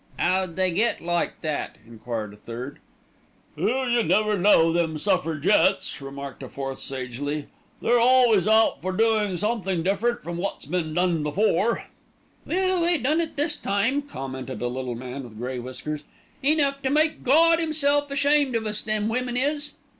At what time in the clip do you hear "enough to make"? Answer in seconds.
16.41-17.23